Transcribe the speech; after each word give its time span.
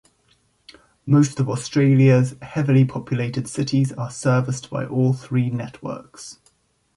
Most 1.05 1.39
of 1.39 1.47
Australia's 1.47 2.35
heavily 2.41 2.85
populated 2.85 3.47
cities 3.47 3.91
are 3.93 4.09
serviced 4.09 4.67
by 4.71 4.83
all 4.83 5.13
three 5.13 5.51
networks. 5.51 6.39